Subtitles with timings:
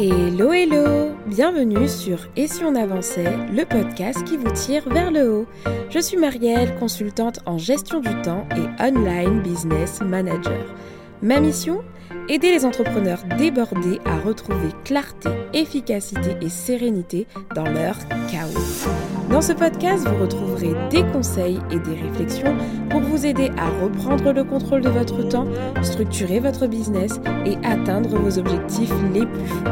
[0.00, 5.28] Hello hello Bienvenue sur Et si on avançait, le podcast qui vous tire vers le
[5.28, 5.46] haut.
[5.90, 10.72] Je suis Marielle, consultante en gestion du temps et online business manager.
[11.20, 11.82] Ma mission?
[12.28, 17.96] Aider les entrepreneurs débordés à retrouver clarté, efficacité et sérénité dans leur
[18.30, 18.88] chaos.
[19.30, 22.56] Dans ce podcast, vous retrouverez des conseils et des réflexions
[22.90, 25.46] pour vous aider à reprendre le contrôle de votre temps,
[25.82, 29.64] structurer votre business et atteindre vos objectifs les plus fous.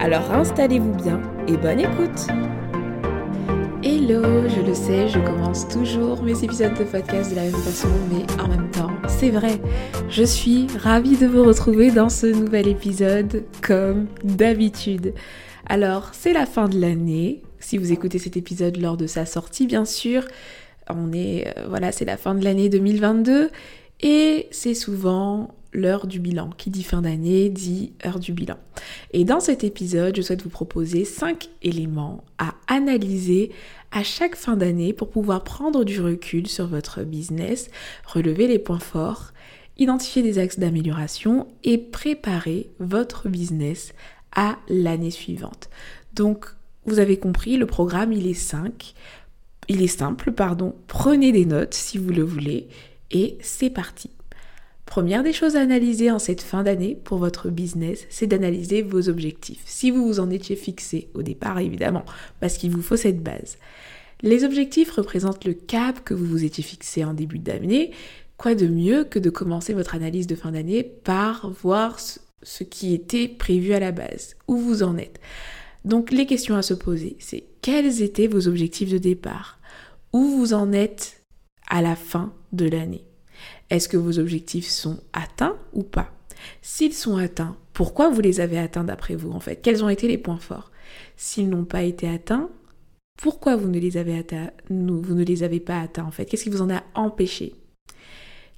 [0.00, 2.26] Alors installez-vous bien et bonne écoute
[3.82, 7.88] Hello, je le sais, je commence toujours mes épisodes de podcast de la même façon,
[8.10, 9.60] mais en même temps, c'est vrai,
[10.08, 15.12] je suis ravie de vous retrouver dans ce nouvel épisode comme d'habitude.
[15.66, 19.66] Alors, c'est la fin de l'année, si vous écoutez cet épisode lors de sa sortie,
[19.66, 20.24] bien sûr,
[20.88, 23.50] on est, euh, voilà, c'est la fin de l'année 2022
[24.00, 26.50] et c'est souvent l'heure du bilan.
[26.56, 28.56] Qui dit fin d'année dit heure du bilan.
[29.12, 33.52] Et dans cet épisode, je souhaite vous proposer cinq éléments à analyser
[33.92, 37.70] à chaque fin d'année pour pouvoir prendre du recul sur votre business,
[38.04, 39.32] relever les points forts,
[39.78, 43.92] identifier des axes d'amélioration et préparer votre business
[44.34, 45.70] à l'année suivante.
[46.14, 46.46] Donc,
[46.86, 48.94] vous avez compris, le programme, il est 5.
[49.68, 50.74] Il est simple, pardon.
[50.86, 52.68] Prenez des notes si vous le voulez
[53.10, 54.10] et c'est parti.
[54.86, 59.08] Première des choses à analyser en cette fin d'année pour votre business, c'est d'analyser vos
[59.08, 59.62] objectifs.
[59.66, 62.04] Si vous vous en étiez fixé au départ, évidemment,
[62.40, 63.58] parce qu'il vous faut cette base.
[64.22, 67.90] Les objectifs représentent le cap que vous vous étiez fixé en début d'année.
[68.38, 71.98] Quoi de mieux que de commencer votre analyse de fin d'année par voir
[72.42, 75.20] ce qui était prévu à la base, où vous en êtes?
[75.84, 79.58] Donc les questions à se poser, c'est quels étaient vos objectifs de départ?
[80.12, 81.22] Où vous en êtes
[81.68, 83.04] à la fin de l'année?
[83.70, 86.12] Est-ce que vos objectifs sont atteints ou pas?
[86.62, 89.56] S'ils sont atteints, pourquoi vous les avez atteints d'après vous en fait?
[89.56, 90.70] Quels ont été les points forts?
[91.16, 92.48] S'ils n'ont pas été atteints,
[93.16, 96.26] pourquoi vous ne les avez, pas atteints en fait?
[96.26, 97.54] Qu'est-ce qui vous en a empêché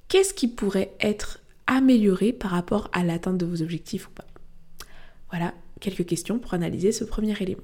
[0.07, 4.27] Qu'est-ce qui pourrait être amélioré par rapport à l'atteinte de vos objectifs ou pas?
[5.29, 7.63] Voilà quelques questions pour analyser ce premier élément.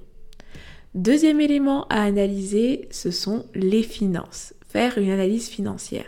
[0.94, 4.53] Deuxième élément à analyser, ce sont les finances.
[4.75, 6.06] Une analyse financière.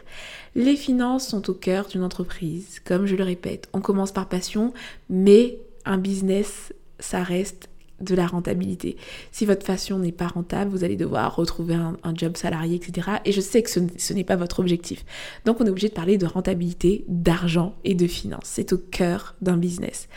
[0.54, 2.82] Les finances sont au cœur d'une entreprise.
[2.84, 4.74] Comme je le répète, on commence par passion,
[5.10, 7.70] mais un business, ça reste
[8.02, 8.98] de la rentabilité.
[9.32, 13.10] Si votre passion n'est pas rentable, vous allez devoir retrouver un, job salarié, etc.
[13.24, 15.06] Et je sais que ce, n'est pas votre objectif.
[15.46, 18.44] Donc on est obligé de parler de rentabilité, d'argent et de finances.
[18.46, 20.10] C'est au cœur d'un business.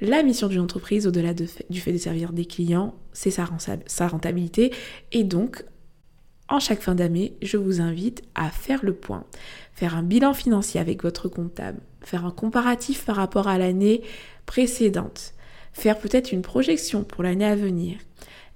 [0.00, 3.46] La mission d'une entreprise, au-delà du fait de servir des clients, c'est sa,
[3.86, 4.72] sa rentabilité.
[5.12, 5.64] Et donc,
[6.48, 9.24] en chaque fin d'année, je vous invite à faire le point,
[9.74, 14.02] faire un bilan financier avec votre comptable, faire un comparatif par rapport à l'année
[14.46, 15.32] précédente,
[15.72, 17.96] faire peut-être une projection pour l'année à venir,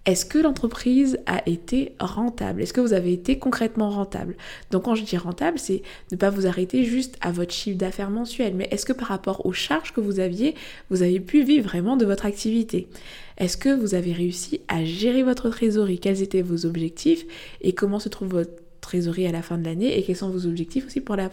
[0.09, 2.62] est-ce que l'entreprise a été rentable?
[2.62, 4.37] Est-ce que vous avez été concrètement rentable?
[4.70, 5.82] Donc quand je dis rentable, c'est
[6.12, 9.44] ne pas vous arrêter juste à votre chiffre d'affaires mensuel, mais est-ce que par rapport
[9.44, 10.55] aux charges que vous aviez,
[10.88, 12.88] vous avez pu vivre vraiment de votre activité?
[13.38, 16.00] Est-ce que vous avez réussi à gérer votre trésorerie?
[16.00, 17.25] Quels étaient vos objectifs?
[17.60, 18.50] Et comment se trouve votre
[18.81, 19.97] trésorerie à la fin de l'année?
[19.97, 21.31] Et quels sont vos objectifs aussi pour la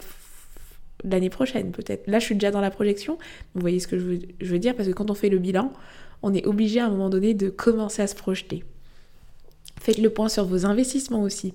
[1.04, 2.08] l'année prochaine peut-être?
[2.08, 3.18] Là, je suis déjà dans la projection.
[3.54, 5.74] Vous voyez ce que je veux dire parce que quand on fait le bilan,
[6.22, 8.64] on est obligé à un moment donné de commencer à se projeter.
[9.82, 11.54] Faites le point sur vos investissements aussi.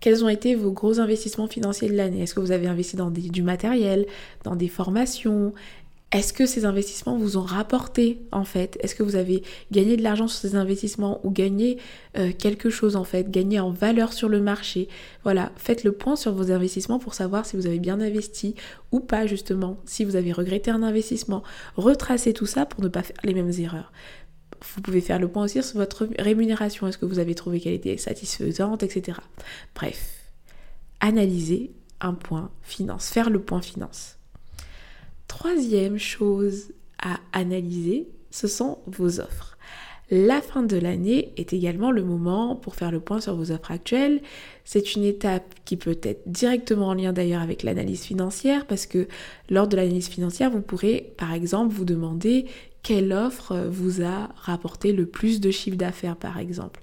[0.00, 2.22] Quels ont été vos gros investissements financiers de l'année?
[2.22, 4.06] Est-ce que vous avez investi dans du matériel,
[4.44, 5.52] dans des formations?
[6.10, 8.78] Est-ce que ces investissements vous ont rapporté en fait?
[8.80, 11.76] Est-ce que vous avez gagné de l'argent sur ces investissements ou gagné
[12.16, 14.88] euh, quelque chose en fait, gagné en valeur sur le marché?
[15.22, 18.54] Voilà, faites le point sur vos investissements pour savoir si vous avez bien investi
[18.90, 21.42] ou pas justement, si vous avez regretté un investissement.
[21.76, 23.92] Retracez tout ça pour ne pas faire les mêmes erreurs.
[24.74, 26.86] Vous pouvez faire le point aussi sur votre rémunération.
[26.86, 29.18] Est-ce que vous avez trouvé qu'elle était satisfaisante, etc.
[29.74, 30.32] Bref,
[31.00, 31.70] analysez
[32.00, 34.17] un point finance, faire le point finance.
[35.28, 39.56] Troisième chose à analyser, ce sont vos offres.
[40.10, 43.70] La fin de l'année est également le moment pour faire le point sur vos offres
[43.70, 44.22] actuelles.
[44.64, 49.06] C'est une étape qui peut être directement en lien d'ailleurs avec l'analyse financière parce que
[49.50, 52.46] lors de l'analyse financière, vous pourrez par exemple vous demander
[52.82, 56.80] quelle offre vous a rapporté le plus de chiffre d'affaires par exemple.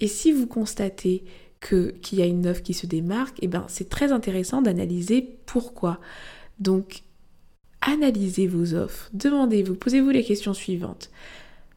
[0.00, 1.22] Et si vous constatez
[1.60, 5.38] que qu'il y a une offre qui se démarque, eh ben c'est très intéressant d'analyser
[5.46, 6.00] pourquoi.
[6.58, 7.04] Donc
[7.84, 11.10] analysez vos offres, demandez-vous, posez-vous les questions suivantes.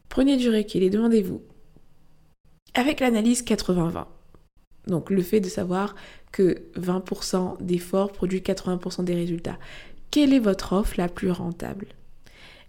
[0.08, 1.42] Prenez du recul et demandez-vous,
[2.74, 4.06] avec l'analyse 80-20,
[4.86, 5.94] donc le fait de savoir
[6.32, 9.58] que 20% d'efforts produit 80% des résultats,
[10.10, 11.88] quelle est votre offre la plus rentable?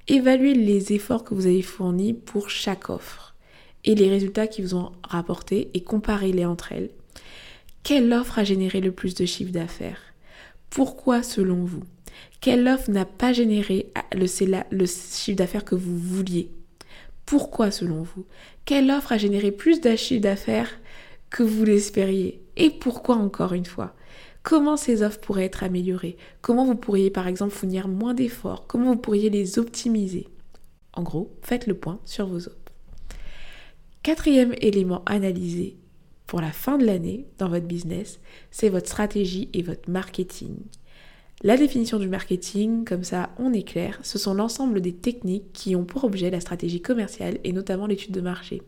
[0.07, 3.35] Évaluez les efforts que vous avez fournis pour chaque offre
[3.85, 6.89] et les résultats qui vous ont rapporté et comparez-les entre elles.
[7.83, 10.01] Quelle offre a généré le plus de chiffre d'affaires?
[10.69, 11.83] Pourquoi selon vous?
[12.41, 16.51] Quelle offre n'a pas généré le, chiffre d'affaires que vous vouliez?
[17.25, 18.25] Pourquoi selon vous?
[18.65, 20.71] Quelle offre a généré plus de chiffre d'affaires
[21.29, 22.41] que vous l'espériez?
[22.55, 23.93] Et pourquoi encore une fois?
[24.41, 26.17] Comment ces offres pourraient être améliorées?
[26.41, 28.67] Comment vous pourriez par exemple fournir moins d'efforts?
[28.67, 30.27] Comment vous pourriez les optimiser?
[30.93, 32.55] En gros, faites le point sur vos offres.
[34.01, 35.77] Quatrième élément analysé
[36.25, 38.19] pour la fin de l'année dans votre business,
[38.49, 40.57] c'est votre stratégie et votre marketing.
[41.41, 45.73] La définition du marketing, comme ça on est clair, ce sont l'ensemble des techniques qui
[45.73, 48.61] ont pour objet la stratégie commerciale et notamment l'étude de marché.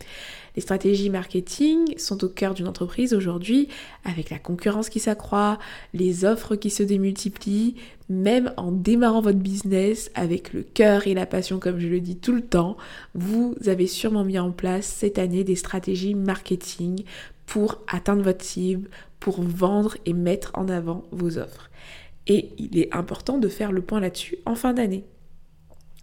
[0.55, 3.67] Les stratégies marketing sont au cœur d'une entreprise aujourd'hui
[4.05, 5.59] avec la concurrence qui s'accroît,
[5.93, 7.75] les offres qui se démultiplient,
[8.07, 12.15] même en démarrant votre business avec le cœur et la passion comme je le dis
[12.15, 12.77] tout le temps,
[13.15, 17.03] vous avez sûrement mis en place cette année des stratégies marketing
[17.47, 18.89] pour atteindre votre cible,
[19.19, 21.69] pour vendre et mettre en avant vos offres.
[22.27, 25.03] Et il est important de faire le point là-dessus en fin d'année.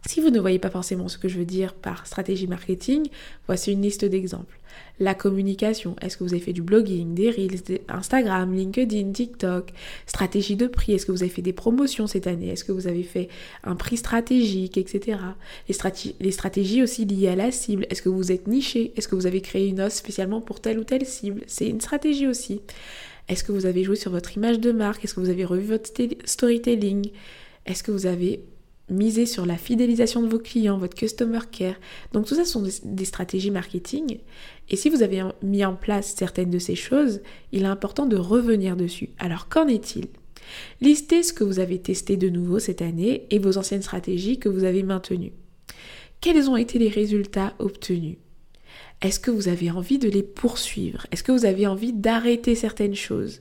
[0.06, 3.08] Si vous ne voyez pas forcément ce que je veux dire par stratégie marketing,
[3.46, 4.58] voici une liste d'exemples.
[5.00, 9.72] La communication, est-ce que vous avez fait du blogging, des reels, Instagram, LinkedIn, TikTok,
[10.06, 12.86] stratégie de prix, est-ce que vous avez fait des promotions cette année, est-ce que vous
[12.86, 13.28] avez fait
[13.64, 15.18] un prix stratégique, etc.
[15.68, 15.76] Les,
[16.20, 19.26] les stratégies aussi liées à la cible, est-ce que vous êtes niché, est-ce que vous
[19.26, 22.60] avez créé une offre spécialement pour telle ou telle cible, c'est une stratégie aussi.
[23.28, 25.04] Est-ce que vous avez joué sur votre image de marque?
[25.04, 25.90] Est-ce que vous avez revu votre
[26.24, 27.10] storytelling?
[27.66, 28.40] Est-ce que vous avez
[28.90, 31.74] misé sur la fidélisation de vos clients, votre customer care?
[32.12, 34.18] Donc tout ça sont des stratégies marketing.
[34.70, 37.20] Et si vous avez mis en place certaines de ces choses,
[37.52, 39.10] il est important de revenir dessus.
[39.18, 40.06] Alors qu'en est-il?
[40.80, 44.48] Listez ce que vous avez testé de nouveau cette année et vos anciennes stratégies que
[44.48, 45.32] vous avez maintenues.
[46.22, 48.16] Quels ont été les résultats obtenus?
[49.00, 51.06] Est-ce que vous avez envie de les poursuivre?
[51.12, 53.40] Est-ce que vous avez envie d'arrêter certaines choses?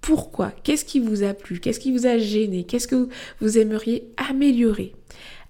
[0.00, 0.50] Pourquoi?
[0.62, 1.60] Qu'est-ce qui vous a plu?
[1.60, 2.64] Qu'est-ce qui vous a gêné?
[2.64, 3.08] Qu'est-ce que
[3.40, 4.94] vous aimeriez améliorer?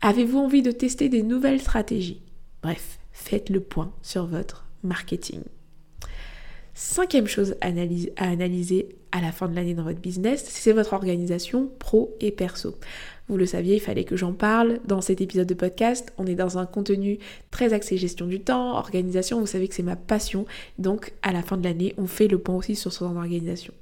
[0.00, 2.22] Avez-vous envie de tester des nouvelles stratégies?
[2.62, 5.40] Bref, faites le point sur votre marketing.
[6.80, 7.66] Cinquième chose à
[8.18, 12.76] analyser à la fin de l'année dans votre business, c'est votre organisation pro et perso.
[13.26, 16.12] Vous le saviez, il fallait que j'en parle dans cet épisode de podcast.
[16.18, 17.18] On est dans un contenu
[17.50, 19.40] très axé gestion du temps, organisation.
[19.40, 20.46] Vous savez que c'est ma passion.
[20.78, 23.74] Donc, à la fin de l'année, on fait le point aussi sur son organisation.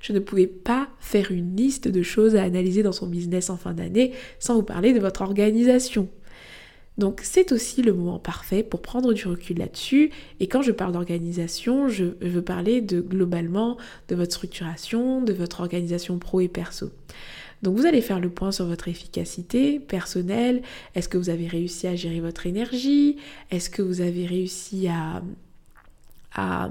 [0.00, 3.56] Je ne pouvais pas faire une liste de choses à analyser dans son business en
[3.56, 6.08] fin d'année sans vous parler de votre organisation.
[6.96, 10.10] Donc c'est aussi le moment parfait pour prendre du recul là-dessus.
[10.40, 13.76] Et quand je parle d'organisation, je veux parler de globalement
[14.08, 16.90] de votre structuration, de votre organisation pro et perso.
[17.62, 20.62] Donc vous allez faire le point sur votre efficacité personnelle.
[20.94, 23.16] Est-ce que vous avez réussi à gérer votre énergie?
[23.50, 25.22] Est-ce que vous avez réussi à,
[26.34, 26.70] à,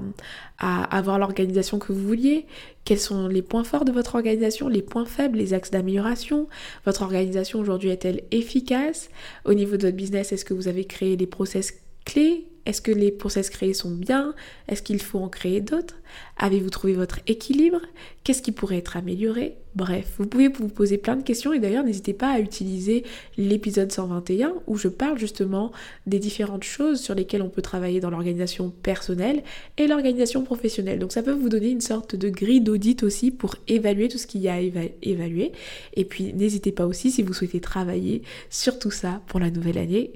[0.58, 2.46] avoir l'organisation que vous vouliez.
[2.84, 6.48] Quels sont les points forts de votre organisation, les points faibles, les axes d'amélioration?
[6.84, 9.08] Votre organisation aujourd'hui est-elle efficace?
[9.44, 11.74] Au niveau de votre business, est-ce que vous avez créé les process
[12.04, 12.46] clés?
[12.66, 14.34] Est-ce que les process créés sont bien?
[14.68, 15.96] Est-ce qu'il faut en créer d'autres?
[16.38, 17.80] Avez-vous trouvé votre équilibre?
[18.22, 19.56] Qu'est-ce qui pourrait être amélioré?
[19.74, 23.04] Bref, vous pouvez vous poser plein de questions et d'ailleurs n'hésitez pas à utiliser
[23.36, 25.72] l'épisode 121 où je parle justement
[26.06, 29.42] des différentes choses sur lesquelles on peut travailler dans l'organisation personnelle
[29.76, 31.00] et l'organisation professionnelle.
[31.00, 34.28] Donc ça peut vous donner une sorte de grille d'audit aussi pour évaluer tout ce
[34.28, 34.60] qu'il y a à
[35.02, 35.52] évaluer.
[35.94, 39.78] Et puis n'hésitez pas aussi si vous souhaitez travailler sur tout ça pour la nouvelle
[39.78, 40.12] année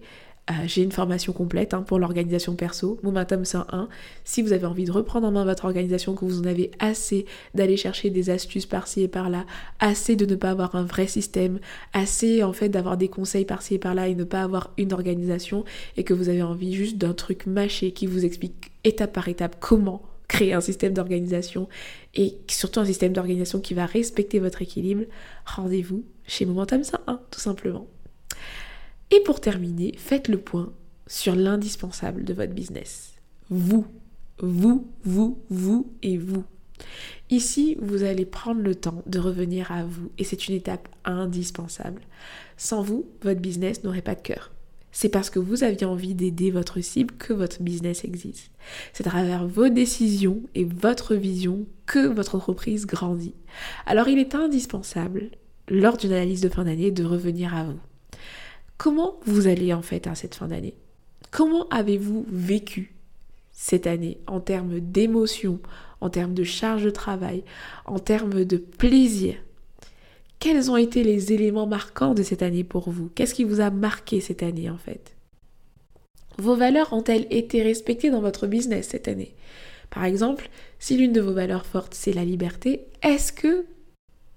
[0.51, 3.89] euh, j'ai une formation complète hein, pour l'organisation perso, Momentum 101.
[4.25, 7.27] Si vous avez envie de reprendre en main votre organisation, que vous en avez assez
[7.55, 9.45] d'aller chercher des astuces par-ci et par-là,
[9.79, 11.59] assez de ne pas avoir un vrai système,
[11.93, 15.65] assez en fait d'avoir des conseils par-ci et par-là et ne pas avoir une organisation,
[15.97, 19.57] et que vous avez envie juste d'un truc mâché qui vous explique étape par étape
[19.61, 21.69] comment créer un système d'organisation
[22.15, 25.05] et surtout un système d'organisation qui va respecter votre équilibre,
[25.47, 27.87] rendez-vous chez Momentum 101 tout simplement.
[29.11, 30.73] Et pour terminer, faites le point
[31.07, 33.15] sur l'indispensable de votre business.
[33.49, 33.87] Vous,
[34.39, 36.45] vous, vous, vous et vous.
[37.31, 42.03] Ici, vous allez prendre le temps de revenir à vous et c'est une étape indispensable.
[42.57, 44.53] Sans vous, votre business n'aurait pas de cœur.
[44.93, 48.51] C'est parce que vous aviez envie d'aider votre cible que votre business existe.
[48.93, 53.35] C'est à travers vos décisions et votre vision que votre entreprise grandit.
[53.87, 55.31] Alors il est indispensable,
[55.69, 57.79] lors d'une analyse de fin d'année, de revenir à vous.
[58.79, 60.75] Comment vous allez en fait à cette fin d'année?
[61.33, 62.95] Comment avez-vous vécu
[63.51, 65.59] cette année en termes d'émotion,
[66.01, 67.43] en termes de charge de travail,
[67.87, 69.35] en termes de plaisir?
[70.39, 73.11] Quels ont été les éléments marquants de cette année pour vous?
[73.17, 75.17] Qu'est-ce qui vous a marqué cette année en fait?
[76.39, 79.35] Vos valeurs ont-elles été respectées dans votre business cette année?
[79.91, 83.67] Par exemple, si l'une de vos valeurs fortes c'est la liberté, est-ce que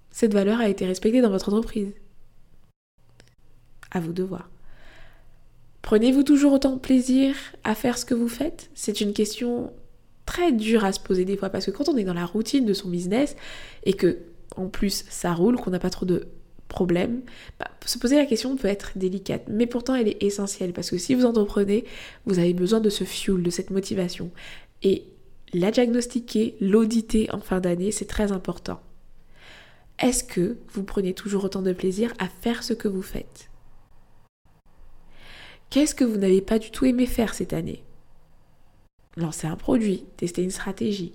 [0.10, 1.94] cette valeur a été respectée dans votre entreprise?
[3.92, 4.50] À vous de voir.
[5.82, 8.70] Prenez-vous toujours autant de plaisir à faire ce que vous faites?
[8.74, 9.74] C'est une question
[10.26, 12.66] très dure à se poser des fois parce que quand on est dans la routine
[12.66, 13.36] de son business
[13.84, 14.20] et que
[14.56, 16.28] en plus ça roule, qu'on n'a pas trop de
[16.68, 17.22] problèmes,
[17.60, 20.98] bah, se poser la question peut être délicate, mais pourtant elle est essentielle parce que
[20.98, 21.84] si vous entreprenez,
[22.26, 24.32] vous avez besoin de ce fuel, de cette motivation.
[24.84, 25.04] Et
[25.54, 28.80] la diagnostiquer, l'auditer en fin d'année, c'est très important.
[30.00, 33.51] Est-ce que vous prenez toujours autant de plaisir à faire ce que vous faites?
[35.72, 37.82] Qu'est-ce que vous n'avez pas du tout aimé faire cette année?
[39.16, 41.14] Lancer un produit, tester une stratégie.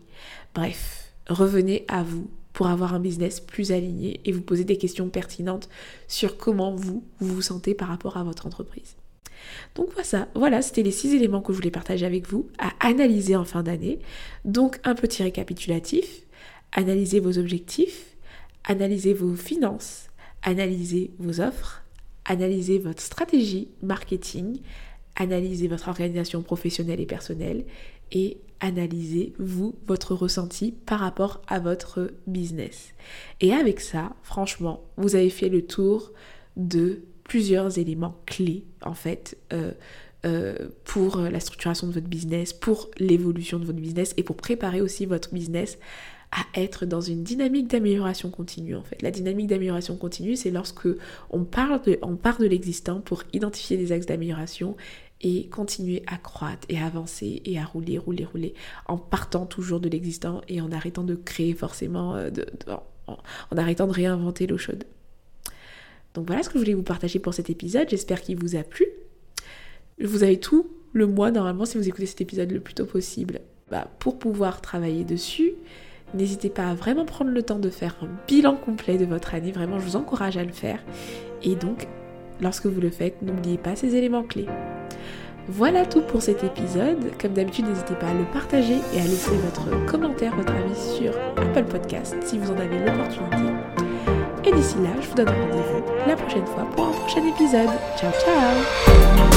[0.55, 5.11] Bref, revenez à vous pour avoir un business plus aligné et vous poser des questions
[5.11, 5.69] pertinentes
[6.09, 8.97] sur comment vous, vous sentez par rapport à votre entreprise.
[9.75, 13.37] Donc voilà, voilà c'était les six éléments que je voulais partager avec vous à analyser
[13.37, 13.99] en fin d'année.
[14.47, 16.23] Donc un petit récapitulatif,
[16.73, 18.17] analyser vos objectifs,
[18.65, 20.09] analyser vos finances,
[20.43, 21.83] analyser vos offres,
[22.27, 24.61] analyser votre stratégie marketing,
[25.15, 27.65] analyser votre organisation professionnelle et personnelle
[28.13, 32.95] et analysez vous votre ressenti par rapport à votre business.
[33.41, 36.13] Et avec ça, franchement, vous avez fait le tour
[36.57, 39.73] de plusieurs éléments clés en fait euh,
[40.25, 44.81] euh, pour la structuration de votre business, pour l'évolution de votre business et pour préparer
[44.81, 45.79] aussi votre business
[46.33, 49.01] à être dans une dynamique d'amélioration continue en fait.
[49.03, 50.89] La dynamique d'amélioration continue, c'est lorsque
[51.31, 54.77] on, parle de, on part de l'existant pour identifier des axes d'amélioration
[55.23, 58.55] et continuer à croître et avancer et à rouler, rouler, rouler,
[58.87, 62.31] en partant toujours de l'existant et en arrêtant de créer forcément, euh,
[63.07, 64.85] en, arrêtant de réinventer l'eau chaude.
[66.15, 68.63] Donc voilà ce que je voulais vous partager pour cet épisode, j'espère qu'il vous a
[68.63, 68.87] plu.
[70.03, 73.41] Vous avez tout le mois normalement si vous écoutez cet épisode le plus tôt possible
[73.71, 75.53] bah, pour pouvoir travailler dessus.
[76.15, 79.53] N'hésitez pas à vraiment prendre le temps de faire un bilan complet de votre année,
[79.53, 80.81] vraiment je vous encourage à le faire.
[81.43, 81.89] Et donc,
[82.41, 84.47] lorsque vous le faites, n'oubliez pas ces éléments clés.
[85.49, 86.99] Voilà tout pour cet épisode.
[87.21, 91.13] Comme d'habitude, n'hésitez pas à le partager et à laisser votre commentaire, votre avis sur
[91.37, 93.53] Apple Podcast si vous en avez l'opportunité.
[94.45, 97.71] Et d'ici là, je vous donne rendez-vous la prochaine fois pour un prochain épisode.
[97.97, 99.36] Ciao ciao